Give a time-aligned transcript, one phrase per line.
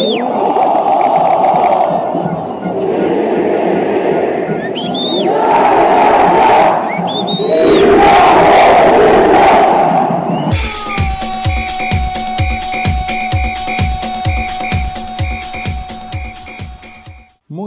[0.00, 0.16] Muy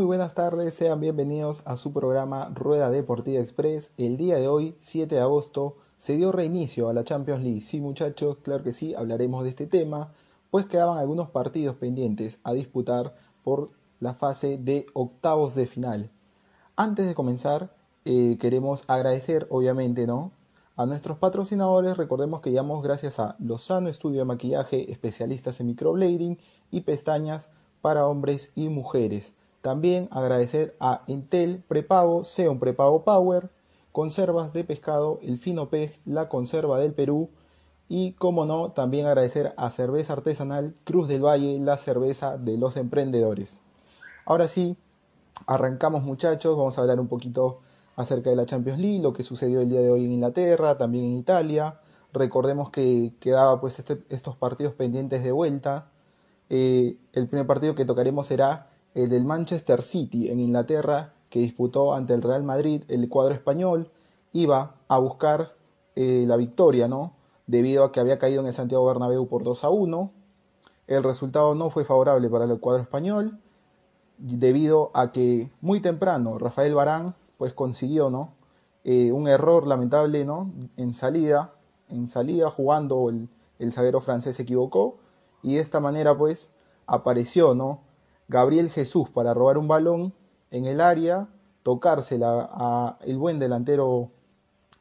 [0.06, 3.92] buenas tardes, sean bienvenidos a su programa Rueda Deportiva Express.
[3.98, 7.62] El día de hoy, 7 de agosto, se dio reinicio a la Champions League.
[7.62, 10.14] Sí, muchachos, claro que sí, hablaremos de este tema,
[10.54, 16.12] pues quedaban algunos partidos pendientes a disputar por la fase de octavos de final.
[16.76, 17.76] Antes de comenzar,
[18.06, 20.32] eh, queremos agradecer, obviamente, ¿no?
[20.76, 26.38] A nuestros patrocinadores, recordemos que llamamos gracias a Lozano Estudio de Maquillaje, especialistas en microblading
[26.70, 27.50] y pestañas
[27.82, 29.34] para hombres y mujeres.
[29.62, 33.50] También agradecer a Intel Prepago, Seon Prepago Power,
[33.92, 37.32] Conservas de Pescado, El Fino Pez, La Conserva del Perú
[37.90, 42.78] y, como no, también agradecer a Cerveza Artesanal Cruz del Valle, la cerveza de los
[42.78, 43.62] emprendedores.
[44.26, 44.78] Ahora sí,
[45.46, 47.60] arrancamos muchachos, vamos a hablar un poquito
[47.96, 51.06] acerca de la Champions League, lo que sucedió el día de hoy en Inglaterra, también
[51.06, 51.80] en Italia.
[52.14, 55.88] Recordemos que quedaba pues este, estos partidos pendientes de vuelta.
[56.50, 61.94] Eh, el primer partido que tocaremos será el del Manchester City en Inglaterra, que disputó
[61.94, 63.90] ante el Real Madrid, el cuadro español,
[64.34, 65.54] iba a buscar
[65.96, 67.14] eh, la victoria, ¿no?
[67.48, 70.12] Debido a que había caído en el Santiago Bernabéu por 2 a 1.
[70.88, 73.40] El resultado no fue favorable para el cuadro español,
[74.18, 78.34] debido a que muy temprano Rafael Barán pues consiguió, ¿no?
[78.84, 80.52] Eh, un error lamentable, ¿no?
[80.78, 81.54] En salida,
[81.90, 84.98] en salida jugando el, el zaguero francés se equivocó
[85.42, 86.52] y de esta manera pues
[86.86, 87.82] apareció, ¿no?
[88.28, 90.14] Gabriel Jesús para robar un balón
[90.52, 91.28] en el área,
[91.64, 94.10] tocársela a el buen delantero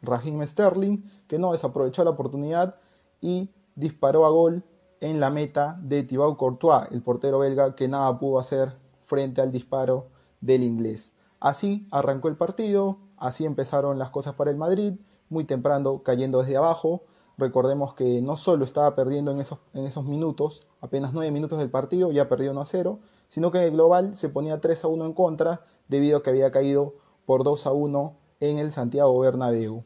[0.03, 2.77] Raheem Sterling, que no desaprovechó la oportunidad
[3.21, 4.65] y disparó a gol
[5.01, 9.51] en la meta de Thibaut Courtois, el portero belga que nada pudo hacer frente al
[9.51, 10.07] disparo
[10.41, 11.13] del inglés.
[11.41, 14.95] Así arrancó el partido, así empezaron las cosas para el Madrid,
[15.29, 17.03] muy temprano cayendo desde abajo.
[17.37, 21.71] Recordemos que no solo estaba perdiendo en esos, en esos minutos, apenas nueve minutos del
[21.71, 24.89] partido, ya perdió 1 a 0, sino que en el global se ponía 3 a
[24.89, 29.19] 1 en contra debido a que había caído por 2 a 1 en el Santiago
[29.19, 29.85] Bernabéu.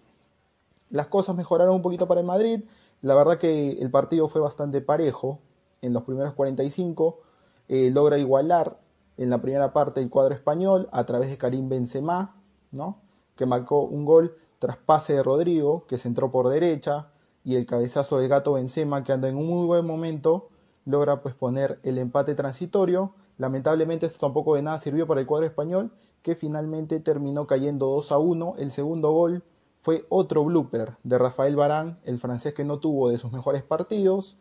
[0.96, 2.64] Las cosas mejoraron un poquito para el Madrid,
[3.02, 5.38] la verdad que el partido fue bastante parejo
[5.82, 7.20] en los primeros 45,
[7.68, 8.78] eh, logra igualar
[9.16, 12.36] en la primera parte el cuadro español a través de Karim Benzema,
[12.72, 12.98] ¿no?
[13.36, 17.08] que marcó un gol tras pase de Rodrigo, que se entró por derecha,
[17.44, 20.48] y el cabezazo del gato Benzema, que anda en un muy buen momento,
[20.84, 25.46] logra pues poner el empate transitorio Lamentablemente esto tampoco de nada sirvió para el cuadro
[25.46, 25.90] español,
[26.22, 28.54] que finalmente terminó cayendo 2 a 1.
[28.58, 29.42] El segundo gol
[29.86, 34.36] fue otro blooper de Rafael Barán, el francés que no tuvo de sus mejores partidos,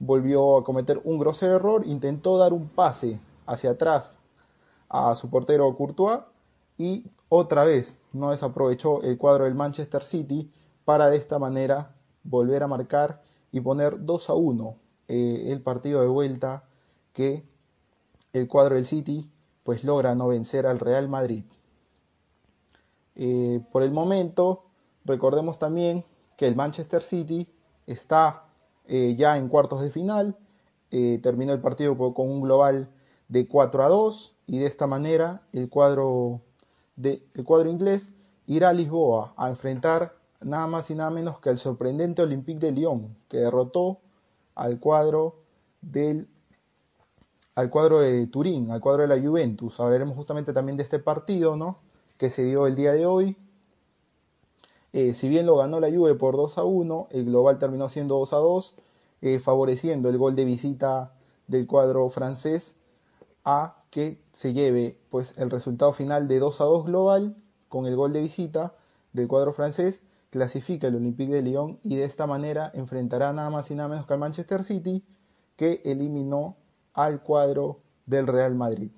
[0.00, 4.18] volvió a cometer un grosero error, intentó dar un pase hacia atrás
[4.88, 6.22] a su portero Courtois
[6.76, 10.50] y otra vez no desaprovechó el cuadro del Manchester City
[10.84, 11.94] para de esta manera
[12.24, 13.22] volver a marcar
[13.52, 14.74] y poner 2 a 1
[15.06, 16.64] eh, el partido de vuelta
[17.12, 17.44] que
[18.32, 19.30] el cuadro del City
[19.62, 21.44] pues logra no vencer al Real Madrid.
[23.14, 24.64] Eh, por el momento,
[25.08, 26.04] recordemos también
[26.36, 27.48] que el Manchester City
[27.86, 28.44] está
[28.86, 30.36] eh, ya en cuartos de final,
[30.90, 32.88] eh, terminó el partido con un global
[33.28, 36.40] de 4 a 2 y de esta manera el cuadro,
[37.02, 38.10] el cuadro inglés
[38.46, 42.72] irá a Lisboa a enfrentar nada más y nada menos que al sorprendente Olympique de
[42.72, 43.98] Lyon, que derrotó
[44.54, 45.36] al cuadro
[45.82, 46.28] del
[47.54, 49.80] al cuadro de Turín, al cuadro de la Juventus.
[49.80, 51.80] Hablaremos justamente también de este partido, ¿no?
[52.16, 53.36] Que se dio el día de hoy.
[54.92, 58.18] Eh, si bien lo ganó la Juve por 2 a 1, el global terminó siendo
[58.18, 58.74] 2 a 2,
[59.20, 61.12] eh, favoreciendo el gol de visita
[61.46, 62.74] del cuadro francés
[63.44, 67.36] a que se lleve pues el resultado final de 2 a 2 global
[67.68, 68.74] con el gol de visita
[69.12, 73.70] del cuadro francés clasifica el Olympique de Lyon y de esta manera enfrentará nada más
[73.70, 75.02] y nada menos que al Manchester City
[75.56, 76.56] que eliminó
[76.92, 78.90] al cuadro del Real Madrid.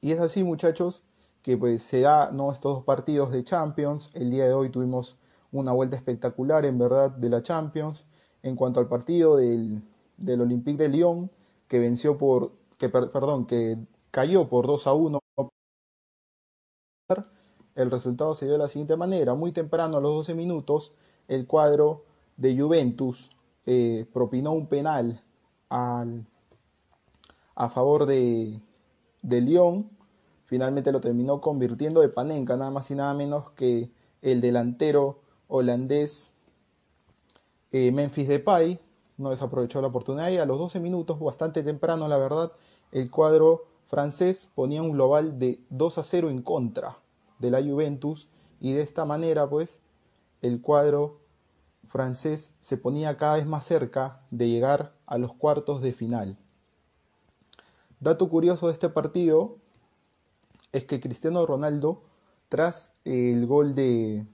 [0.00, 1.02] Y es así, muchachos,
[1.42, 2.52] que pues se da ¿no?
[2.52, 4.10] estos dos partidos de Champions.
[4.14, 5.16] El día de hoy tuvimos
[5.52, 8.06] una vuelta espectacular, en verdad, de la Champions.
[8.42, 9.82] En cuanto al partido del,
[10.16, 11.30] del Olympique de Lyon,
[11.68, 13.78] que venció por, que, perdón, que
[14.10, 15.18] cayó por 2 a 1.
[17.74, 19.34] El resultado se dio de la siguiente manera.
[19.34, 20.92] Muy temprano, a los 12 minutos,
[21.28, 22.04] el cuadro
[22.36, 23.30] de Juventus
[23.66, 25.22] eh, propinó un penal
[25.68, 26.26] al
[27.54, 28.58] a favor de,
[29.22, 29.90] de Lyon.
[30.50, 33.88] Finalmente lo terminó convirtiendo de Panenka, nada más y nada menos que
[34.20, 36.32] el delantero holandés
[37.70, 38.80] eh, Memphis Depay,
[39.16, 42.50] no desaprovechó la oportunidad y a los 12 minutos, bastante temprano la verdad,
[42.90, 46.98] el cuadro francés ponía un global de 2 a 0 en contra
[47.38, 48.26] de la Juventus
[48.60, 49.78] y de esta manera pues
[50.42, 51.20] el cuadro
[51.86, 56.36] francés se ponía cada vez más cerca de llegar a los cuartos de final.
[58.00, 59.59] Dato curioso de este partido
[60.72, 62.02] es que Cristiano Ronaldo,
[62.48, 64.26] tras el gol de,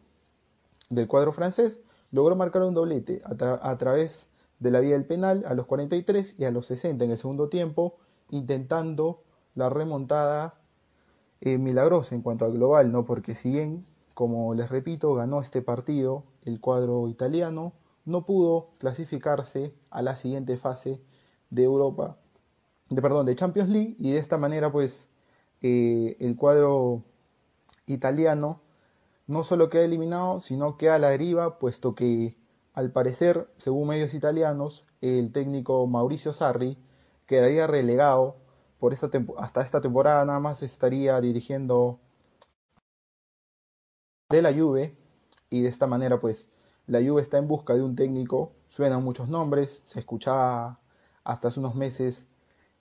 [0.90, 1.80] del cuadro francés,
[2.10, 4.28] logró marcar un doblete a, través
[4.58, 7.48] de la vía del penal a los 43 y a los 60 en el segundo
[7.48, 7.96] tiempo,
[8.30, 9.22] intentando
[9.54, 10.54] la remontada
[11.40, 13.04] eh, milagrosa en cuanto al global, ¿no?
[13.04, 17.72] Porque si bien, como les repito, ganó este partido el cuadro italiano,
[18.04, 21.00] no pudo clasificarse a la siguiente fase
[21.50, 22.16] de Europa,
[22.88, 25.08] de perdón, de Champions League y de esta manera pues
[25.66, 27.02] eh, el cuadro
[27.86, 28.60] italiano
[29.26, 32.36] no solo queda eliminado, sino queda a la deriva, puesto que
[32.72, 36.78] al parecer, según medios italianos, el técnico Mauricio Sarri
[37.26, 38.36] quedaría relegado
[38.78, 41.98] por esta hasta esta temporada nada más estaría dirigiendo
[44.30, 44.96] de la Juve
[45.50, 46.48] y de esta manera pues
[46.86, 50.78] la Juve está en busca de un técnico, suenan muchos nombres, se escuchaba
[51.24, 52.24] hasta hace unos meses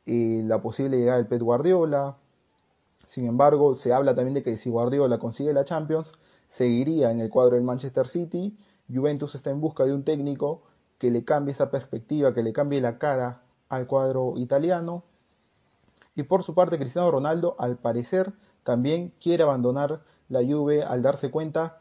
[0.06, 2.18] eh, la posible llegada del Pep Guardiola,
[3.06, 6.12] sin embargo se habla también de que si Guardiola consigue la Champions,
[6.48, 8.58] seguiría en el cuadro del Manchester City.
[8.94, 10.64] Juventus está en busca de un técnico
[10.98, 15.04] que le cambie esa perspectiva, que le cambie la cara al cuadro italiano.
[16.16, 21.30] Y por su parte, Cristiano Ronaldo, al parecer, también quiere abandonar la Juve al darse
[21.30, 21.80] cuenta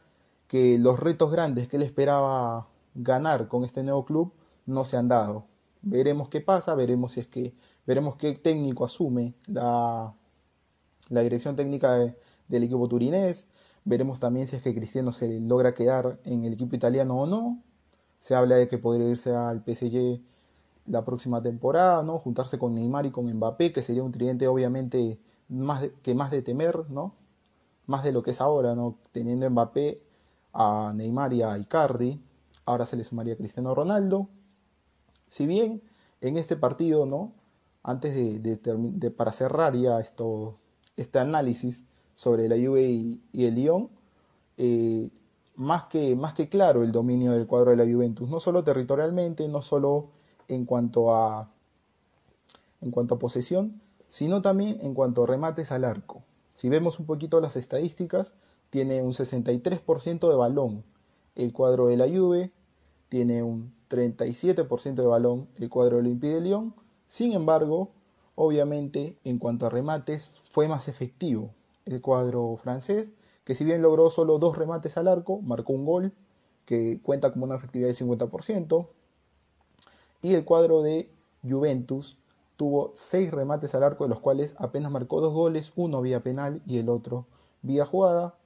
[0.48, 4.32] que los retos grandes que él esperaba ganar con este nuevo club
[4.66, 5.46] no se han dado.
[5.82, 7.54] Veremos qué pasa, veremos si es que
[7.86, 10.14] veremos qué técnico asume la,
[11.08, 12.14] la dirección técnica
[12.48, 13.46] del equipo turinés,
[13.84, 17.62] Veremos también si es que Cristiano se logra quedar en el equipo italiano o no.
[18.18, 20.20] Se habla de que podría irse al PSG
[20.86, 22.18] la próxima temporada, ¿no?
[22.18, 25.18] Juntarse con Neymar y con Mbappé, que sería un tridente obviamente
[25.48, 27.14] más que más de temer, ¿no?
[27.86, 28.96] Más de lo que es ahora, ¿no?
[29.12, 30.00] Teniendo Mbappé
[30.54, 32.20] a Neymar y a Icardi,
[32.66, 34.28] ahora se le sumaría Cristiano Ronaldo.
[35.28, 35.82] Si bien
[36.22, 37.32] en este partido, ¿no?
[37.82, 40.56] Antes de, de para cerrar ya esto,
[40.96, 43.88] este análisis, sobre la Juve y, el Lyon,
[44.56, 45.10] eh,
[45.56, 50.08] más, que, claro el dominio del cuadro de la Juventus, no solo territorialmente, no solo
[50.48, 51.50] en cuanto a,
[52.80, 56.22] en cuanto a posesión, sino también en cuanto a remates al arco.
[56.54, 58.34] Si vemos un poquito las estadísticas,
[58.70, 60.84] tiene un 63% de balón
[61.34, 62.52] el cuadro de la Juve,
[63.08, 66.74] tiene un 37% de balón el cuadro del Olympique de Lyon.
[67.06, 67.90] Sin embargo,
[68.34, 71.50] obviamente, en cuanto a remates, fue más efectivo
[71.84, 73.12] el cuadro francés,
[73.42, 76.12] que si bien logró solo dos remates al arco, marcó un gol,
[76.64, 78.86] que cuenta como una efectividad del 50%,
[80.22, 81.10] y el cuadro de
[81.42, 82.16] Juventus
[82.56, 86.62] tuvo seis remates al arco, de los cuales apenas marcó dos goles, uno vía penal
[86.66, 87.26] y el otro
[87.62, 88.36] vía jugada.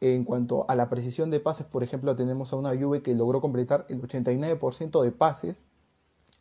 [0.00, 3.42] En cuanto a la precisión de pases, por ejemplo, tenemos a una Juve que logró
[3.42, 5.66] completar el 89% de pases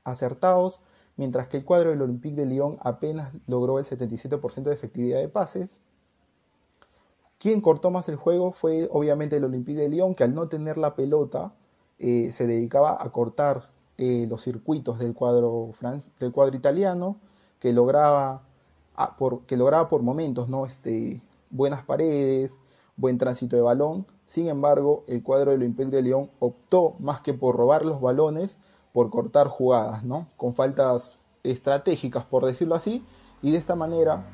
[0.06, 0.82] acertados,
[1.22, 5.30] mientras que el cuadro del Olympique de Lyon apenas logró el 77% de efectividad de
[5.30, 5.80] pases.
[7.38, 10.80] Quien cortó más el juego fue obviamente el Olympique de Lyon, que al no tener
[10.80, 11.54] la pelota
[12.00, 13.70] eh, se dedicaba a cortar
[14.00, 15.76] eh, los circuitos del cuadro,
[16.20, 17.18] del cuadro italiano,
[17.60, 18.42] que lograba,
[18.96, 20.66] ah, por, que lograba por momentos ¿no?
[20.66, 22.56] este, buenas paredes,
[22.96, 24.08] buen tránsito de balón.
[24.26, 28.58] Sin embargo, el cuadro del Olympique de Lyon optó más que por robar los balones,
[28.94, 30.28] por cortar jugadas, ¿no?
[30.38, 33.04] Con faltas estratégicas, por decirlo así,
[33.42, 34.26] y de esta manera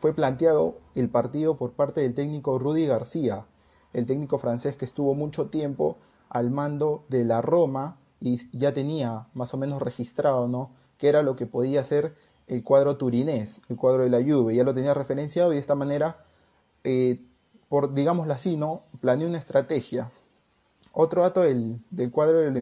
[0.00, 3.46] fue planteado el partido por parte del técnico Rudy García,
[3.92, 5.96] el técnico francés que estuvo mucho tiempo
[6.28, 10.70] al mando de la Roma y ya tenía más o menos registrado, ¿no?
[10.98, 12.14] Que era lo que podía ser
[12.46, 15.74] el cuadro turinés, el cuadro de la Juve, ya lo tenía referenciado y de esta
[15.74, 16.24] manera,
[16.84, 17.20] eh,
[17.68, 18.82] por digámoslo así, ¿no?
[19.00, 20.10] Planeó una estrategia.
[20.92, 22.60] Otro dato del, del cuadro del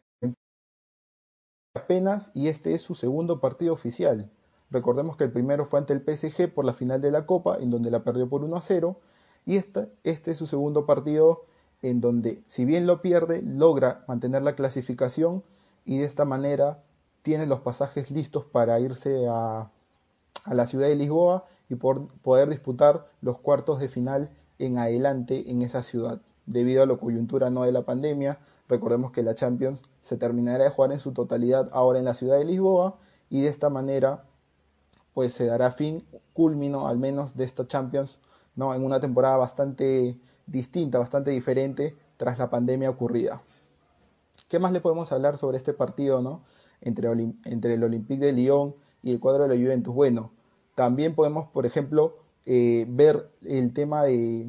[1.77, 4.29] apenas y este es su segundo partido oficial.
[4.69, 7.69] Recordemos que el primero fue ante el PSG por la final de la Copa, en
[7.69, 8.99] donde la perdió por 1 a 0,
[9.45, 11.45] y este, este es su segundo partido
[11.81, 15.43] en donde, si bien lo pierde, logra mantener la clasificación
[15.85, 16.83] y de esta manera
[17.21, 19.69] tiene los pasajes listos para irse a,
[20.43, 25.49] a la ciudad de Lisboa y por poder disputar los cuartos de final en adelante
[25.49, 26.21] en esa ciudad.
[26.45, 30.69] Debido a la coyuntura no de la pandemia, Recordemos que la Champions se terminará de
[30.69, 32.97] jugar en su totalidad ahora en la ciudad de Lisboa
[33.29, 34.25] y de esta manera
[35.13, 38.21] pues se dará fin, culmino al menos de esta Champions,
[38.55, 38.75] ¿no?
[38.75, 43.41] en una temporada bastante distinta, bastante diferente tras la pandemia ocurrida.
[44.47, 46.41] ¿Qué más le podemos hablar sobre este partido, no?
[46.81, 47.09] Entre,
[47.45, 49.93] entre el Olympique de Lyon y el cuadro de la Juventus.
[49.93, 50.31] Bueno,
[50.75, 54.47] también podemos, por ejemplo, eh, ver el tema de,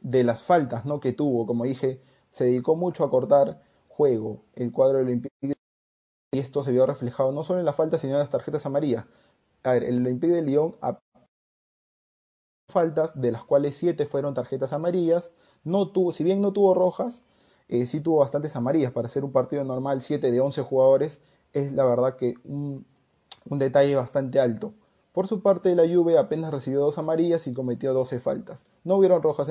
[0.00, 1.00] de las faltas ¿no?
[1.00, 1.46] que tuvo.
[1.46, 5.56] Como dije, se dedicó mucho a cortar juego el cuadro del Olympique
[6.32, 9.06] y esto se vio reflejado no solo en las faltas, sino en las tarjetas amarillas.
[9.62, 10.76] A ver, el Olympique de Lyon
[12.68, 15.32] faltas, de las cuales siete fueron tarjetas amarillas.
[15.64, 17.22] No tuvo, si bien no tuvo rojas,
[17.68, 18.92] eh, sí tuvo bastantes amarillas.
[18.92, 21.20] Para hacer un partido normal, 7 de 11 jugadores,
[21.52, 22.86] es la verdad que un,
[23.48, 24.74] un detalle bastante alto.
[25.12, 28.66] Por su parte, la Juve apenas recibió dos amarillas y cometió 12 faltas.
[28.84, 29.50] No hubieron rojas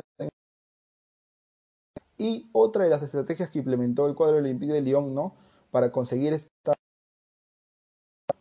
[2.17, 5.36] y otra de las estrategias que implementó el cuadro olímpico de Lyon, ¿no?
[5.72, 6.74] Para conseguir esta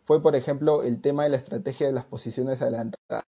[0.05, 3.23] fue, por ejemplo, el tema de la estrategia de las posiciones adelantadas.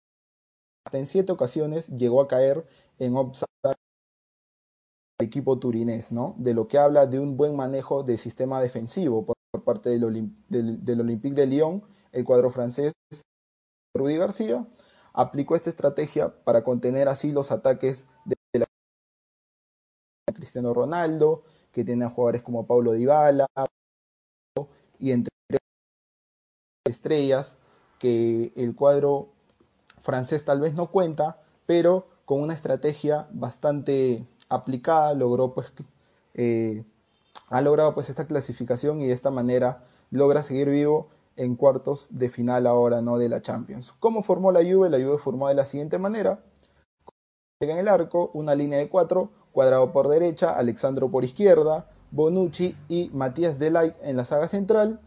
[0.86, 2.68] Hasta en siete ocasiones llegó a caer
[3.00, 3.46] en offside
[5.18, 6.36] el equipo turinés, ¿no?
[6.38, 11.00] De lo que habla de un buen manejo del sistema defensivo por, parte del, del,
[11.00, 12.92] Olympique de Lyon, el cuadro francés
[13.96, 14.68] Rudy García
[15.14, 18.36] aplicó esta estrategia para contener así los ataques de
[20.36, 23.48] Cristiano Ronaldo, que tiene a jugadores como Paulo Dybala
[25.00, 25.32] y entre
[26.88, 27.58] estrellas
[28.00, 29.30] que el cuadro
[30.02, 35.74] francés tal vez no cuenta, pero con una estrategia bastante aplicada logró pues
[36.36, 36.84] eh,
[37.50, 42.30] ha logrado pues esta clasificación y de esta manera logra seguir vivo en cuartos de
[42.30, 43.94] final ahora no de la Champions.
[44.00, 44.90] ¿Cómo formó la Juve?
[44.90, 46.44] La Juve formó de la siguiente manera:
[47.60, 53.10] en el arco una línea de cuatro Cuadrado por derecha, Alexandro por izquierda, Bonucci y
[53.14, 55.00] Matías Delay en la saga central,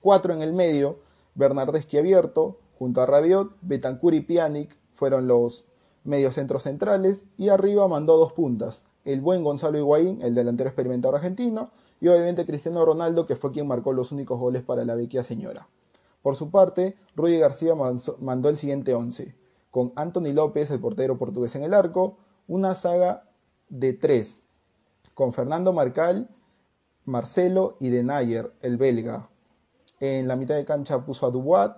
[0.00, 0.98] cuatro en el medio,
[1.36, 5.64] Bernardeschi abierto, junto a Rabiot, Betancur y Pjanic fueron los
[6.02, 11.70] mediocentros centrales y arriba mandó dos puntas, el buen Gonzalo Higuaín, el delantero experimentado argentino,
[12.00, 15.68] y obviamente Cristiano Ronaldo, que fue quien marcó los únicos goles para la vecchia señora.
[16.20, 19.36] Por su parte, Rudy García mandó el siguiente once,
[19.70, 22.16] con Anthony López, el portero portugués en el arco,
[22.48, 23.22] una saga
[23.72, 24.42] de tres,
[25.14, 26.28] con Fernando Marcal,
[27.06, 29.30] Marcelo y Denayer, el belga.
[29.98, 31.72] En la mitad de cancha puso a Dubois,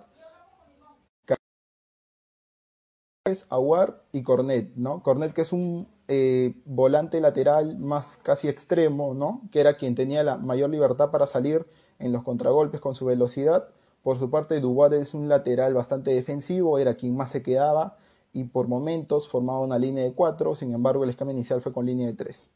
[3.49, 5.01] Aguar y Cornet, ¿no?
[5.01, 9.41] Cornet que es un eh, volante lateral más casi extremo, ¿no?
[9.51, 11.65] Que era quien tenía la mayor libertad para salir
[11.97, 13.69] en los contragolpes con su velocidad.
[14.03, 17.97] Por su parte, Dubois es un lateral bastante defensivo, era quien más se quedaba
[18.35, 21.85] y por momentos formaba una línea de 4, sin embargo el esquema inicial fue con
[21.85, 22.51] línea de 3.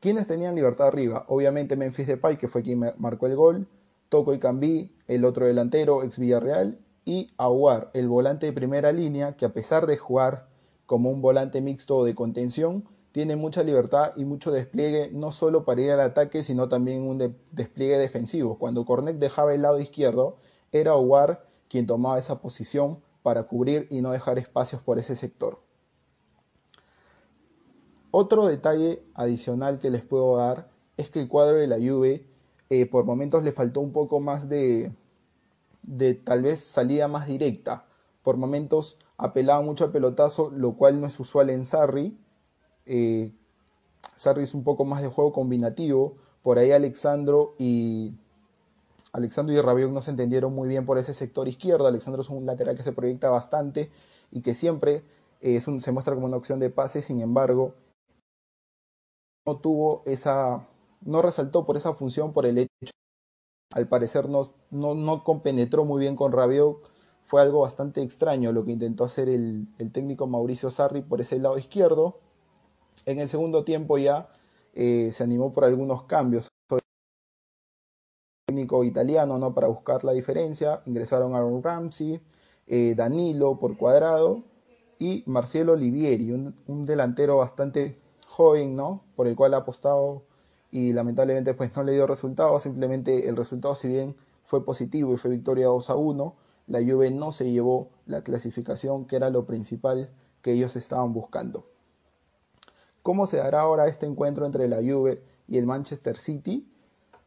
[0.00, 1.24] ¿Quiénes tenían libertad arriba?
[1.28, 3.68] Obviamente Memphis Depay, que fue quien marcó el gol,
[4.08, 9.36] Toco y Cambí, el otro delantero, ex Villarreal, y Aguar, el volante de primera línea,
[9.36, 10.48] que a pesar de jugar
[10.86, 15.82] como un volante mixto de contención, tiene mucha libertad y mucho despliegue, no solo para
[15.82, 18.58] ir al ataque, sino también un despliegue defensivo.
[18.58, 20.36] Cuando Cornet dejaba el lado izquierdo,
[20.72, 25.58] era Aguar quien tomaba esa posición para cubrir y no dejar espacios por ese sector.
[28.12, 32.24] Otro detalle adicional que les puedo dar es que el cuadro de la Juve
[32.70, 34.92] eh, por momentos le faltó un poco más de,
[35.82, 37.86] de tal vez salida más directa.
[38.22, 42.16] Por momentos apelaba mucho al pelotazo, lo cual no es usual en Sarri.
[42.86, 43.32] Eh,
[44.14, 46.14] Sarri es un poco más de juego combinativo.
[46.44, 48.14] Por ahí Alexandro y
[49.16, 51.86] Alexandro y Rabiot no se entendieron muy bien por ese sector izquierdo.
[51.86, 53.90] Alexandro es un lateral que se proyecta bastante
[54.30, 55.04] y que siempre
[55.40, 57.72] eh, es se muestra como una opción de pase, sin embargo,
[59.46, 60.68] no tuvo esa,
[61.00, 62.92] no resaltó por esa función por el hecho,
[63.72, 66.76] al parecer no, no, compenetró muy bien con Rabiot.
[67.24, 71.56] Fue algo bastante extraño lo que intentó hacer el, técnico Mauricio Sarri por ese lado
[71.56, 72.20] izquierdo.
[73.06, 74.28] En el segundo tiempo ya
[74.74, 76.48] eh, se animó por algunos cambios
[78.84, 79.54] italiano ¿no?
[79.54, 80.82] para buscar la diferencia.
[80.86, 82.20] Ingresaron Aaron Ramsey,
[82.66, 84.42] eh, Danilo por cuadrado
[84.98, 89.02] y Marcelo Olivieri, un, delantero bastante joven, ¿no?
[89.14, 90.22] Por el cual ha apostado
[90.70, 92.58] y lamentablemente pues no le dio resultado.
[92.60, 96.34] Simplemente el resultado, si bien fue positivo y fue victoria 2 a 1,
[96.68, 100.10] la Juve no se llevó la clasificación que era lo principal
[100.42, 101.66] que ellos estaban buscando.
[103.02, 106.68] ¿Cómo se dará ahora este encuentro entre la Juve y el Manchester City?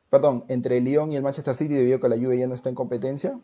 [0.10, 2.56] Perdón, entre el Lyon y el Manchester City debido a que la Juve ya no
[2.56, 3.40] está en competencia.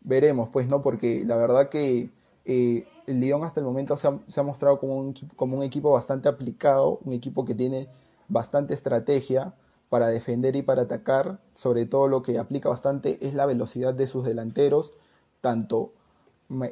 [0.00, 2.10] Veremos, pues no, porque la verdad que
[2.44, 6.28] eh, el Lyon hasta el momento se ha, mostrado como un, como un equipo bastante
[6.28, 7.88] aplicado, un equipo que tiene
[8.28, 9.54] bastante estrategia
[9.88, 11.38] para defender y para atacar.
[11.54, 14.94] Sobre todo lo que aplica bastante es la velocidad de sus delanteros.
[15.40, 15.92] Tanto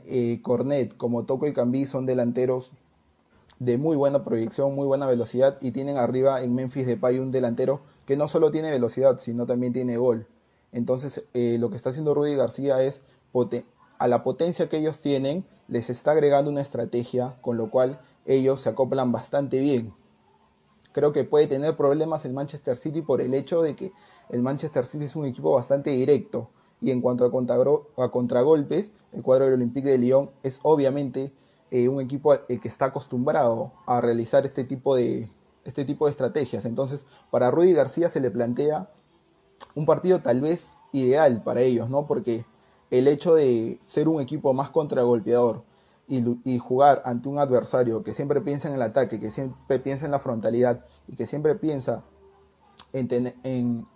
[0.07, 2.73] eh, Cornet como Toco y Cambí son delanteros
[3.59, 7.81] de muy buena proyección, muy buena velocidad y tienen arriba en Memphis Depay un delantero
[8.07, 10.27] que no solo tiene velocidad, sino también tiene gol.
[10.73, 13.03] Entonces, eh, lo que está haciendo Rudy García es
[13.99, 18.61] a la potencia que ellos tienen, les está agregando una estrategia, con lo cual ellos
[18.61, 19.95] se acoplan bastante bien.
[20.93, 23.93] Creo que puede tener problemas el Manchester City por el hecho de que
[24.29, 26.51] el Manchester City es un equipo bastante directo.
[26.81, 31.33] Y en cuanto a, contragolpes, el cuadro del Olympique de Lyon es obviamente
[31.71, 35.29] eh, un equipo eh, que está acostumbrado a realizar este tipo, de,
[35.65, 36.65] este tipo de estrategias.
[36.65, 38.91] Entonces, para Rudy García se le plantea
[39.75, 42.07] un partido tal vez ideal para ellos, ¿no?
[42.07, 42.45] Porque
[42.91, 45.65] el hecho de ser un equipo más contragolpeador
[46.09, 50.11] y, jugar ante un adversario que siempre piensa en el ataque, que siempre piensa en
[50.11, 52.03] la frontalidad y que siempre piensa
[52.93, 53.87] en,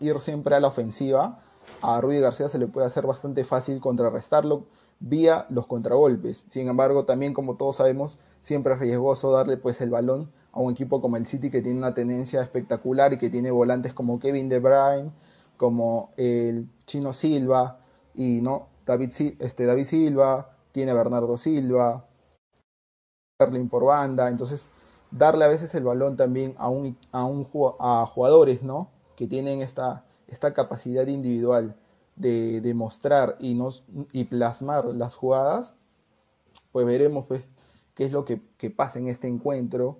[0.00, 1.42] ir siempre a la ofensiva,
[1.82, 4.64] a Rudy García se le puede hacer bastante fácil contrarrestarlo
[5.00, 6.46] vía los contragolpes.
[6.48, 10.72] Sin embargo, también como todos sabemos, siempre es riesgoso darle pues el balón a un
[10.72, 14.48] equipo como el City que tiene una tendencia espectacular y que tiene volantes como Kevin
[14.48, 15.12] De Bruyne,
[15.56, 17.80] como el Chino Silva,
[18.14, 22.06] y no David, este, David Silva, tiene Bernardo Silva,
[23.38, 24.70] Berlin por banda, entonces
[25.10, 27.46] darle a veces el balón también a, un, a, un,
[27.78, 28.90] a jugadores ¿no?
[29.14, 31.76] que tienen esta, esta capacidad individual
[32.16, 35.74] de, demostrar y, nos, y plasmar las jugadas,
[36.72, 37.42] pues veremos pues,
[37.94, 39.98] qué es lo que, pasa en este encuentro.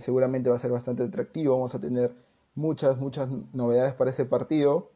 [0.00, 2.12] Seguramente va a ser bastante atractivo, vamos a tener
[2.54, 4.90] muchas, muchas novedades para ese partido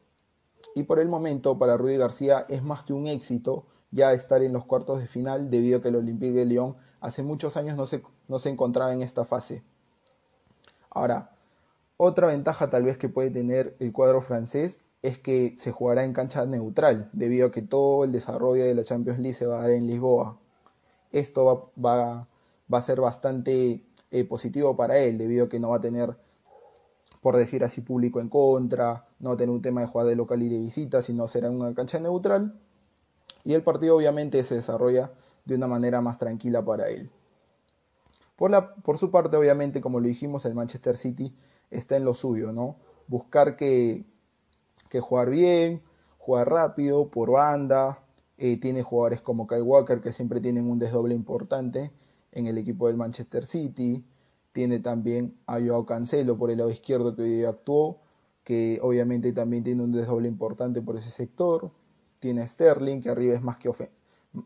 [0.75, 4.53] y por el momento para Rudy García es más que un éxito ya estar en
[4.53, 7.87] los cuartos de final debido a que el Olympique de Lyon hace muchos años no
[7.87, 9.63] se, no se encontraba en esta fase.
[10.91, 11.31] Ahora,
[11.97, 16.13] otra ventaja tal vez que puede tener el cuadro francés es que se jugará en
[16.13, 19.63] cancha neutral debido a que todo el desarrollo de la Champions League se va a
[19.63, 20.39] dar en Lisboa.
[21.13, 22.27] Esto va,
[22.71, 23.86] va, a ser bastante
[24.21, 26.17] eh, positivo para él debido a que no va a tener
[27.27, 30.49] por decir así, público en contra, no tener un tema de jugar de local y
[30.49, 32.55] de visita, sino será una cancha neutral.
[33.43, 35.11] Y el partido obviamente se desarrolla
[35.45, 37.11] de una manera más tranquila para él.
[38.37, 41.35] Por, la, por su parte, obviamente, como lo dijimos, el Manchester City
[41.69, 42.77] está en lo suyo, ¿no?
[43.09, 44.05] Buscar que,
[44.89, 45.83] que jugar bien,
[46.19, 48.05] jugar rápido, por banda.
[48.39, 51.91] Eh, tiene jugadores como Kyle Walker que siempre tienen un desdoble importante
[52.37, 54.05] en el equipo del Manchester City.
[54.53, 57.99] Tiene también a Joao Cancelo por el lado izquierdo que hoy actuó,
[58.45, 61.71] que obviamente también tiene un desdoble importante por ese sector.
[62.21, 63.71] Tiene a Sterling, que arriba es más que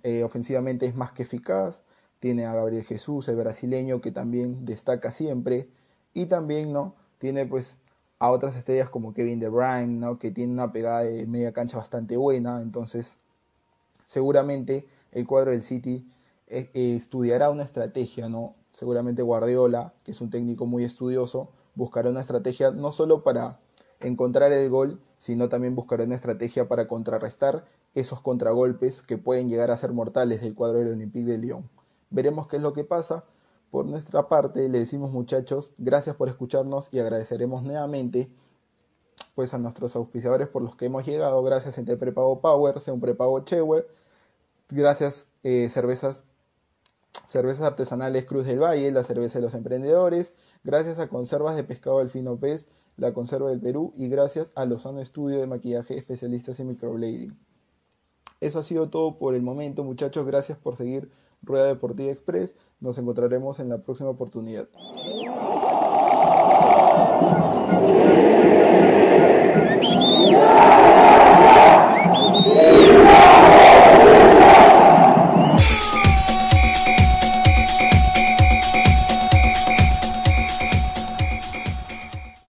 [0.04, 1.82] eh, ofensivamente es más que eficaz.
[2.20, 5.68] Tiene a Gabriel Jesús, el brasileño, que también destaca siempre.
[6.14, 6.94] Y también, ¿no?
[7.18, 7.78] Tiene pues
[8.20, 10.18] a otras estrellas como Kevin De Bruyne, ¿no?
[10.18, 12.62] Que tiene una pegada de media cancha bastante buena.
[12.62, 13.16] Entonces,
[14.04, 16.06] seguramente el cuadro del City
[16.50, 18.54] estudiará una estrategia, ¿no?
[18.72, 23.58] seguramente Guardiola, que es un técnico muy estudioso, buscará una estrategia no solo para
[24.00, 29.70] encontrar el gol, sino también buscará una estrategia para contrarrestar esos contragolpes que pueden llegar
[29.70, 31.68] a ser mortales del cuadro del Olympique de Lyon.
[32.10, 33.24] Veremos qué es lo que pasa.
[33.70, 38.30] Por nuestra parte, le decimos muchachos, gracias por escucharnos y agradeceremos nuevamente
[39.34, 41.42] pues a nuestros auspiciadores por los que hemos llegado.
[41.42, 43.86] Gracias entre prepago Power, un prepago Chewer.
[44.70, 46.24] Gracias eh, cervezas
[47.26, 50.32] cervezas artesanales Cruz del Valle, la cerveza de los emprendedores,
[50.64, 54.64] gracias a Conservas de Pescado del Fino Pez, la Conserva del Perú y gracias a
[54.64, 57.38] Lozano Estudio de Maquillaje especialistas en microblading.
[58.40, 60.26] Eso ha sido todo por el momento, muchachos.
[60.26, 61.10] Gracias por seguir
[61.42, 62.54] Rueda Deportiva Express.
[62.80, 64.68] Nos encontraremos en la próxima oportunidad.